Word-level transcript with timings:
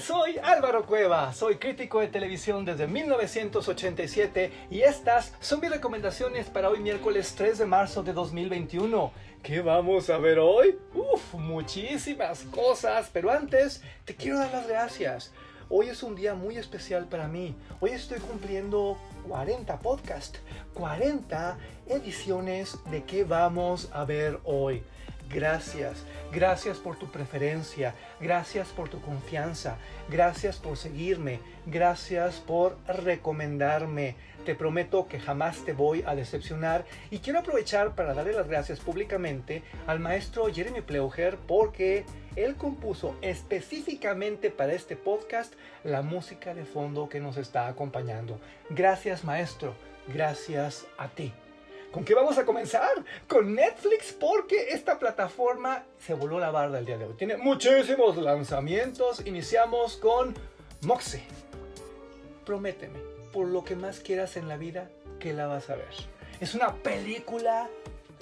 Soy 0.00 0.36
Álvaro 0.42 0.84
Cueva, 0.84 1.32
soy 1.32 1.56
crítico 1.56 2.00
de 2.00 2.08
televisión 2.08 2.66
desde 2.66 2.86
1987 2.86 4.52
y 4.70 4.80
estas 4.82 5.32
son 5.40 5.60
mis 5.60 5.70
recomendaciones 5.70 6.48
para 6.48 6.68
hoy 6.68 6.80
miércoles 6.80 7.34
3 7.34 7.58
de 7.58 7.66
marzo 7.66 8.02
de 8.02 8.12
2021. 8.12 9.10
¿Qué 9.42 9.62
vamos 9.62 10.10
a 10.10 10.18
ver 10.18 10.38
hoy? 10.38 10.78
Uf, 10.92 11.34
muchísimas 11.34 12.42
cosas, 12.42 13.08
pero 13.10 13.30
antes 13.30 13.82
te 14.04 14.14
quiero 14.14 14.38
dar 14.38 14.52
las 14.52 14.68
gracias. 14.68 15.32
Hoy 15.70 15.88
es 15.88 16.02
un 16.02 16.14
día 16.14 16.34
muy 16.34 16.58
especial 16.58 17.06
para 17.06 17.26
mí. 17.26 17.54
Hoy 17.80 17.90
estoy 17.90 18.18
cumpliendo 18.18 18.98
40 19.26 19.78
podcasts, 19.78 20.40
40 20.74 21.56
ediciones 21.86 22.78
de 22.90 23.02
qué 23.04 23.24
vamos 23.24 23.88
a 23.92 24.04
ver 24.04 24.40
hoy. 24.44 24.82
Gracias, 25.28 26.04
gracias 26.32 26.78
por 26.78 26.96
tu 26.98 27.10
preferencia, 27.10 27.94
gracias 28.20 28.68
por 28.68 28.88
tu 28.88 29.00
confianza, 29.00 29.76
gracias 30.08 30.56
por 30.56 30.76
seguirme, 30.76 31.40
gracias 31.66 32.36
por 32.36 32.76
recomendarme. 32.86 34.14
Te 34.44 34.54
prometo 34.54 35.08
que 35.08 35.18
jamás 35.18 35.64
te 35.64 35.72
voy 35.72 36.04
a 36.06 36.14
decepcionar 36.14 36.84
y 37.10 37.18
quiero 37.18 37.40
aprovechar 37.40 37.96
para 37.96 38.14
darle 38.14 38.32
las 38.32 38.46
gracias 38.46 38.78
públicamente 38.78 39.64
al 39.88 39.98
maestro 39.98 40.46
Jeremy 40.46 40.82
Pleuger 40.82 41.36
porque 41.36 42.04
él 42.36 42.54
compuso 42.54 43.16
específicamente 43.22 44.50
para 44.50 44.74
este 44.74 44.94
podcast 44.94 45.54
la 45.82 46.02
música 46.02 46.54
de 46.54 46.64
fondo 46.64 47.08
que 47.08 47.18
nos 47.18 47.36
está 47.36 47.66
acompañando. 47.66 48.38
Gracias 48.70 49.24
maestro, 49.24 49.74
gracias 50.06 50.86
a 50.98 51.08
ti. 51.08 51.32
¿Con 51.96 52.04
qué 52.04 52.14
vamos 52.14 52.36
a 52.36 52.44
comenzar? 52.44 52.90
Con 53.26 53.54
Netflix 53.54 54.12
porque 54.12 54.68
esta 54.68 54.98
plataforma 54.98 55.82
se 55.98 56.12
voló 56.12 56.38
la 56.38 56.50
barda 56.50 56.78
el 56.78 56.84
día 56.84 56.98
de 56.98 57.06
hoy. 57.06 57.14
Tiene 57.14 57.38
muchísimos 57.38 58.18
lanzamientos. 58.18 59.24
Iniciamos 59.24 59.96
con 59.96 60.34
Moxie. 60.82 61.22
Prométeme, 62.44 62.98
por 63.32 63.48
lo 63.48 63.64
que 63.64 63.76
más 63.76 64.00
quieras 64.00 64.36
en 64.36 64.46
la 64.46 64.58
vida, 64.58 64.90
que 65.18 65.32
la 65.32 65.46
vas 65.46 65.70
a 65.70 65.76
ver. 65.76 65.88
Es 66.38 66.54
una 66.54 66.74
película 66.74 67.70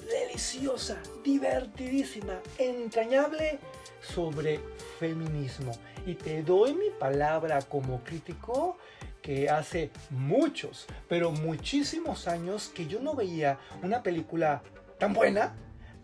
deliciosa, 0.09 1.03
divertidísima, 1.25 2.39
entrañable 2.59 3.59
sobre 4.01 4.61
feminismo. 5.01 5.73
Y 6.07 6.15
te 6.15 6.45
doy 6.45 6.75
mi 6.75 6.91
palabra 6.91 7.61
como 7.63 8.05
crítico 8.05 8.77
que 9.25 9.49
hace 9.49 9.91
muchos, 10.11 10.87
pero 11.09 11.31
muchísimos 11.31 12.29
años 12.29 12.69
que 12.69 12.87
yo 12.87 13.01
no 13.01 13.15
veía 13.15 13.59
una 13.83 14.03
película 14.03 14.63
tan 14.99 15.15
buena, 15.15 15.55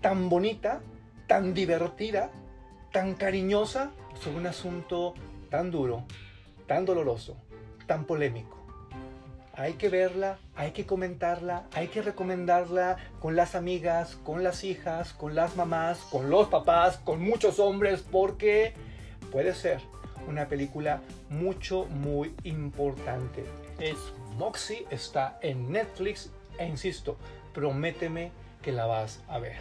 tan 0.00 0.30
bonita, 0.30 0.80
tan 1.26 1.52
divertida, 1.52 2.30
tan 2.92 3.12
cariñosa 3.14 3.90
sobre 4.18 4.38
un 4.38 4.46
asunto 4.46 5.12
tan 5.50 5.70
duro, 5.70 6.06
tan 6.66 6.86
doloroso, 6.86 7.36
tan 7.86 8.06
polémico. 8.06 8.56
Hay 9.52 9.74
que 9.74 9.90
verla, 9.90 10.38
hay 10.56 10.70
que 10.70 10.86
comentarla, 10.86 11.66
hay 11.74 11.88
que 11.88 12.00
recomendarla 12.00 12.96
con 13.20 13.36
las 13.36 13.54
amigas, 13.54 14.16
con 14.24 14.42
las 14.42 14.64
hijas, 14.64 15.12
con 15.12 15.34
las 15.34 15.56
mamás, 15.56 15.98
con 16.10 16.30
los 16.30 16.48
papás, 16.48 16.96
con 16.96 17.20
muchos 17.20 17.58
hombres, 17.58 18.00
porque 18.00 18.72
puede 19.30 19.54
ser 19.54 19.82
una 20.26 20.48
película 20.48 21.00
mucho, 21.28 21.86
muy 21.86 22.34
importante. 22.44 23.44
Es 23.78 23.96
Moxie, 24.36 24.86
está 24.90 25.38
en 25.42 25.70
Netflix 25.70 26.30
e 26.58 26.66
insisto, 26.66 27.16
prométeme 27.54 28.32
que 28.62 28.72
la 28.72 28.86
vas 28.86 29.22
a 29.28 29.38
ver. 29.38 29.60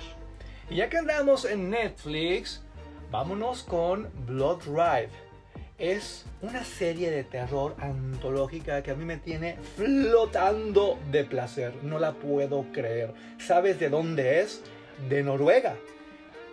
Y 0.69 0.75
ya 0.75 0.89
que 0.89 0.97
andamos 0.97 1.45
en 1.45 1.69
Netflix, 1.69 2.61
vámonos 3.11 3.63
con 3.63 4.09
Blood 4.27 4.63
Drive. 4.63 5.09
Es 5.77 6.25
una 6.41 6.63
serie 6.63 7.09
de 7.09 7.23
terror 7.23 7.75
antológica 7.79 8.83
que 8.83 8.91
a 8.91 8.95
mí 8.95 9.05
me 9.05 9.17
tiene 9.17 9.57
flotando 9.77 10.99
de 11.09 11.23
placer. 11.23 11.73
No 11.83 11.99
la 11.99 12.11
puedo 12.11 12.65
creer. 12.73 13.13
¿Sabes 13.39 13.79
de 13.79 13.89
dónde 13.89 14.41
es? 14.41 14.61
De 15.07 15.23
Noruega. 15.23 15.77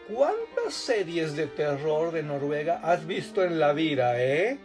¿Cuántas 0.08 0.72
series 0.72 1.34
de 1.34 1.48
terror 1.48 2.12
de 2.12 2.22
Noruega 2.22 2.78
has 2.80 3.04
visto 3.08 3.42
en 3.42 3.58
la 3.58 3.72
vida, 3.72 4.22
eh? 4.22 4.56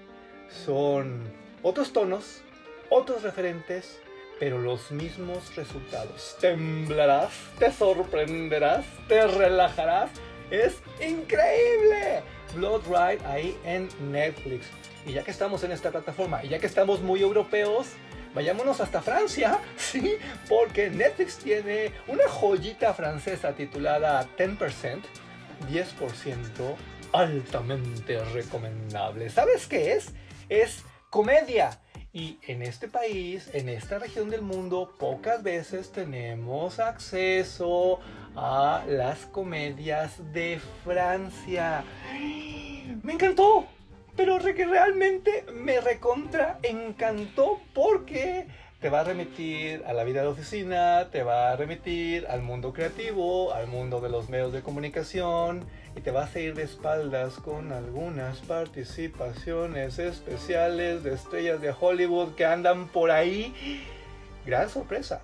Son 0.65 1.19
otros 1.63 1.91
tonos, 1.91 2.43
otros 2.91 3.23
referentes, 3.23 3.99
pero 4.39 4.59
los 4.59 4.91
mismos 4.91 5.55
resultados. 5.55 6.37
Temblarás, 6.39 7.31
te 7.57 7.71
sorprenderás, 7.71 8.85
te 9.07 9.25
relajarás. 9.25 10.11
Es 10.51 10.75
increíble. 11.03 12.21
Blood 12.53 12.83
Ride 12.85 13.25
ahí 13.25 13.57
en 13.63 13.89
Netflix. 14.11 14.67
Y 15.07 15.13
ya 15.13 15.23
que 15.23 15.31
estamos 15.31 15.63
en 15.63 15.71
esta 15.71 15.89
plataforma 15.89 16.43
y 16.43 16.49
ya 16.49 16.59
que 16.59 16.67
estamos 16.67 17.01
muy 17.01 17.19
europeos, 17.23 17.87
vayámonos 18.35 18.79
hasta 18.79 19.01
Francia, 19.01 19.57
¿sí? 19.75 20.17
Porque 20.47 20.91
Netflix 20.91 21.37
tiene 21.37 21.93
una 22.07 22.27
joyita 22.27 22.93
francesa 22.93 23.53
titulada 23.53 24.23
10%, 24.37 25.01
10% 25.61 26.75
altamente 27.13 28.23
recomendable. 28.25 29.29
¿Sabes 29.29 29.67
qué 29.67 29.93
es? 29.93 30.13
Es 30.49 30.83
comedia. 31.09 31.79
Y 32.13 32.37
en 32.45 32.61
este 32.61 32.89
país, 32.89 33.49
en 33.53 33.69
esta 33.69 33.97
región 33.97 34.29
del 34.29 34.41
mundo, 34.41 34.93
pocas 34.99 35.43
veces 35.43 35.91
tenemos 35.91 36.79
acceso 36.79 37.99
a 38.35 38.83
las 38.87 39.19
comedias 39.27 40.33
de 40.33 40.59
Francia. 40.83 41.85
Me 43.03 43.13
encantó, 43.13 43.65
pero 44.17 44.39
que 44.39 44.65
realmente 44.65 45.45
me 45.53 45.79
recontra 45.79 46.59
encantó 46.63 47.61
porque 47.73 48.47
te 48.81 48.89
va 48.89 49.01
a 49.01 49.03
remitir 49.03 49.83
a 49.85 49.93
la 49.93 50.03
vida 50.03 50.23
de 50.23 50.27
oficina, 50.27 51.07
te 51.11 51.21
va 51.21 51.51
a 51.51 51.55
remitir 51.55 52.25
al 52.27 52.41
mundo 52.41 52.73
creativo, 52.73 53.53
al 53.53 53.67
mundo 53.67 54.01
de 54.01 54.09
los 54.09 54.27
medios 54.27 54.51
de 54.51 54.63
comunicación 54.63 55.65
y 55.95 56.01
te 56.01 56.09
vas 56.09 56.35
a 56.35 56.39
ir 56.39 56.55
de 56.55 56.63
espaldas 56.63 57.35
con 57.35 57.71
algunas 57.71 58.39
participaciones 58.39 59.99
especiales 59.99 61.03
de 61.03 61.13
estrellas 61.13 61.61
de 61.61 61.75
Hollywood 61.79 62.33
que 62.33 62.43
andan 62.43 62.87
por 62.87 63.11
ahí. 63.11 63.53
Gran 64.47 64.67
sorpresa, 64.67 65.21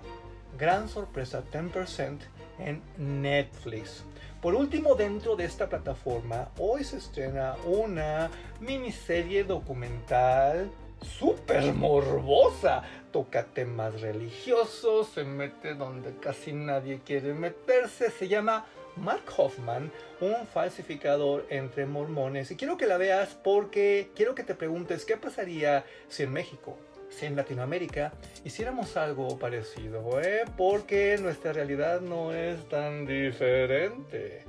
gran 0.56 0.88
sorpresa, 0.88 1.42
10% 1.52 2.18
en 2.60 2.80
Netflix. 2.96 4.04
Por 4.40 4.54
último, 4.54 4.94
dentro 4.94 5.34
de 5.34 5.46
esta 5.46 5.68
plataforma, 5.68 6.50
hoy 6.58 6.84
se 6.84 6.98
estrena 6.98 7.56
una 7.66 8.30
miniserie 8.60 9.42
documental 9.42 10.70
súper 11.02 11.72
morbosa. 11.74 12.82
Toca 13.12 13.44
temas 13.44 14.00
religiosos, 14.00 15.08
se 15.08 15.24
mete 15.24 15.74
donde 15.74 16.16
casi 16.16 16.52
nadie 16.52 17.00
quiere 17.04 17.34
meterse. 17.34 18.10
Se 18.10 18.28
llama 18.28 18.66
Mark 18.96 19.24
Hoffman, 19.36 19.90
un 20.20 20.46
falsificador 20.46 21.46
entre 21.50 21.86
mormones. 21.86 22.50
Y 22.50 22.56
quiero 22.56 22.76
que 22.76 22.86
la 22.86 22.98
veas 22.98 23.34
porque 23.42 24.10
quiero 24.14 24.34
que 24.34 24.42
te 24.42 24.54
preguntes 24.54 25.04
qué 25.04 25.16
pasaría 25.16 25.84
si 26.08 26.24
en 26.24 26.32
México, 26.32 26.76
si 27.08 27.26
en 27.26 27.36
Latinoamérica 27.36 28.12
hiciéramos 28.44 28.96
algo 28.96 29.38
parecido, 29.38 30.20
¿eh? 30.20 30.44
Porque 30.56 31.16
nuestra 31.18 31.52
realidad 31.52 32.00
no 32.00 32.32
es 32.32 32.68
tan 32.68 33.06
diferente. 33.06 34.44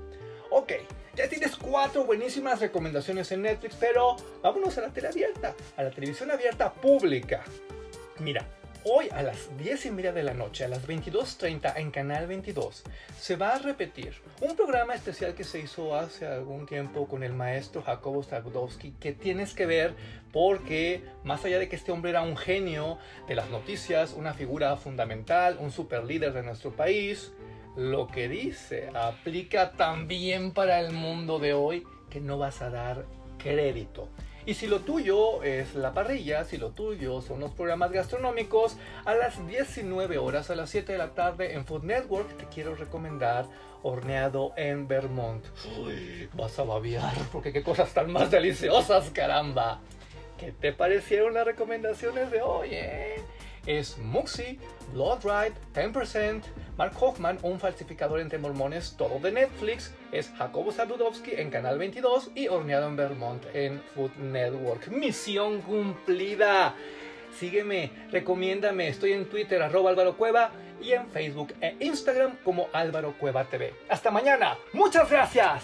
Ya 1.19 1.27
tienes 1.27 1.57
cuatro 1.57 2.05
buenísimas 2.05 2.61
recomendaciones 2.61 3.29
en 3.33 3.41
Netflix, 3.41 3.75
pero 3.77 4.15
vámonos 4.41 4.77
a 4.77 4.81
la 4.83 4.87
tele 4.87 5.09
abierta, 5.09 5.53
a 5.75 5.83
la 5.83 5.91
televisión 5.91 6.31
abierta 6.31 6.71
pública. 6.71 7.43
Mira, 8.19 8.45
hoy 8.85 9.09
a 9.11 9.21
las 9.21 9.49
10 9.57 9.87
y 9.87 9.91
media 9.91 10.13
de 10.13 10.23
la 10.23 10.33
noche, 10.33 10.63
a 10.63 10.69
las 10.69 10.87
22.30 10.87 11.73
en 11.75 11.91
Canal 11.91 12.25
22, 12.25 12.83
se 13.19 13.35
va 13.35 13.55
a 13.55 13.59
repetir 13.59 14.13
un 14.39 14.55
programa 14.55 14.95
especial 14.95 15.33
que 15.35 15.43
se 15.43 15.59
hizo 15.59 15.93
hace 15.93 16.25
algún 16.25 16.65
tiempo 16.65 17.05
con 17.05 17.21
el 17.23 17.33
maestro 17.33 17.81
Jacobo 17.81 18.23
Zagdowski 18.23 18.91
que 18.91 19.11
tienes 19.11 19.53
que 19.53 19.65
ver 19.65 19.95
porque 20.31 21.03
más 21.25 21.43
allá 21.43 21.59
de 21.59 21.67
que 21.67 21.75
este 21.75 21.91
hombre 21.91 22.11
era 22.11 22.21
un 22.21 22.37
genio 22.37 22.97
de 23.27 23.35
las 23.35 23.49
noticias, 23.49 24.13
una 24.13 24.33
figura 24.33 24.77
fundamental, 24.77 25.57
un 25.59 25.71
super 25.71 26.05
líder 26.05 26.31
de 26.31 26.43
nuestro 26.43 26.71
país, 26.71 27.33
lo 27.79 28.07
que 28.07 28.27
dice 28.27 28.89
aplica 28.93 29.71
también 29.71 30.51
para 30.51 30.81
el 30.81 30.91
mundo 30.91 31.39
de 31.39 31.53
hoy 31.53 31.87
que 32.09 32.19
no 32.19 32.37
vas 32.37 32.61
a 32.61 32.69
dar 32.69 33.05
crédito. 33.37 34.09
Y 34.45 34.55
si 34.55 34.67
lo 34.67 34.81
tuyo 34.81 35.43
es 35.43 35.75
la 35.75 35.93
parrilla, 35.93 36.43
si 36.43 36.57
lo 36.57 36.71
tuyo 36.71 37.21
son 37.21 37.39
los 37.39 37.51
programas 37.51 37.91
gastronómicos, 37.91 38.75
a 39.05 39.13
las 39.15 39.47
19 39.47 40.17
horas, 40.17 40.49
a 40.49 40.55
las 40.55 40.69
7 40.71 40.91
de 40.91 40.97
la 40.97 41.11
tarde 41.11 41.53
en 41.53 41.65
Food 41.65 41.83
Network 41.83 42.35
te 42.35 42.45
quiero 42.45 42.75
recomendar 42.75 43.45
horneado 43.81 44.51
en 44.57 44.87
Vermont. 44.89 45.45
Uy, 45.77 46.27
vas 46.33 46.59
a 46.59 46.63
babiar 46.63 47.13
porque 47.31 47.53
qué 47.53 47.63
cosas 47.63 47.93
tan 47.93 48.11
más 48.11 48.29
deliciosas, 48.29 49.09
caramba. 49.11 49.79
¿Qué 50.39 50.53
te 50.53 50.73
parecieron 50.73 51.33
las 51.33 51.45
recomendaciones 51.45 52.31
de 52.31 52.41
hoy? 52.41 52.69
Eh? 52.71 53.21
es 53.65 53.97
Muxi, 53.99 54.59
Blood 54.93 55.19
Right, 55.23 55.53
10%, 55.75 56.41
Mark 56.77 56.93
Hoffman, 56.99 57.37
un 57.43 57.59
falsificador 57.59 58.19
entre 58.19 58.39
mormones, 58.39 58.95
todo 58.97 59.19
de 59.19 59.31
Netflix, 59.31 59.93
es 60.11 60.31
Jacobo 60.37 60.71
Zabudowski 60.71 61.31
en 61.35 61.49
Canal 61.49 61.77
22 61.77 62.31
y 62.35 62.47
Horneado 62.47 62.87
en 62.87 62.95
Vermont 62.95 63.43
en 63.53 63.79
Food 63.93 64.15
Network. 64.17 64.87
Misión 64.87 65.61
cumplida. 65.61 66.73
Sígueme, 67.37 67.91
recomiéndame, 68.11 68.87
estoy 68.87 69.13
en 69.13 69.29
Twitter 69.29 69.61
arroba 69.61 69.91
Álvaro 69.91 70.17
Cueva 70.17 70.51
y 70.81 70.93
en 70.93 71.07
Facebook 71.09 71.53
e 71.61 71.75
Instagram 71.79 72.37
como 72.43 72.69
Álvaro 72.73 73.13
Cueva 73.19 73.43
TV. 73.45 73.73
Hasta 73.87 74.09
mañana, 74.09 74.57
muchas 74.73 75.09
gracias. 75.11 75.63